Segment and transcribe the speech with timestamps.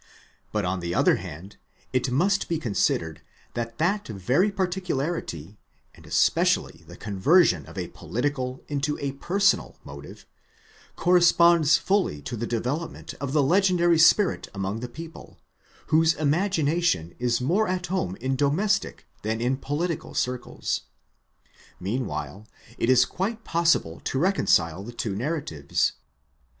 [0.51, 1.57] But on the other hand,
[1.93, 3.21] it must be considered
[3.53, 5.59] that that very particularity,
[5.93, 10.25] and especially the conversion of a political into a personal motive,
[10.95, 15.39] corresponds fully to the development of the legendary spirit among the people,
[15.93, 21.49] whose imagination is more at home in domestic than in political circles.4
[21.79, 22.47] Mean while
[22.79, 25.91] it is quite possible to reconcile the two narratives.